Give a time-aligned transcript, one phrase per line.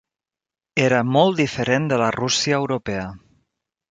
[0.85, 3.07] Era molt diferent de la Rússia europea.